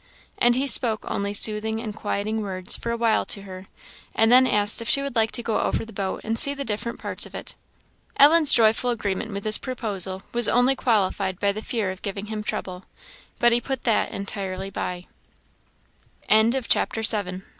And 0.39 0.55
he 0.55 0.65
spoke 0.65 1.05
only 1.07 1.31
soothing 1.31 1.79
and 1.79 1.95
quieting 1.95 2.41
words 2.41 2.75
for 2.75 2.89
a 2.89 2.97
while 2.97 3.23
to 3.25 3.43
her; 3.43 3.67
and 4.15 4.31
then 4.31 4.47
asked 4.47 4.81
if 4.81 4.89
she 4.89 5.03
would 5.03 5.15
like 5.15 5.31
to 5.33 5.43
go 5.43 5.59
over 5.59 5.85
the 5.85 5.93
boat 5.93 6.21
and 6.23 6.39
see 6.39 6.55
the 6.55 6.65
different 6.65 6.97
parts 6.97 7.27
of 7.27 7.35
it. 7.35 7.55
Ellen's 8.17 8.51
joyful 8.51 8.89
agreement 8.89 9.31
with 9.31 9.43
this 9.43 9.59
proposal 9.59 10.23
was 10.33 10.47
only 10.47 10.75
qualified 10.75 11.39
by 11.39 11.51
the 11.51 11.61
fear 11.61 11.91
of 11.91 12.01
giving 12.01 12.25
him 12.25 12.41
trouble. 12.41 12.85
But 13.37 13.51
he 13.51 13.61
put 13.61 13.83
that 13.83 14.11
entirely 14.11 14.71
by. 14.71 15.05
CHAPTER 16.67 17.03
VIII. 17.03 17.31
Leaves 17.33 17.41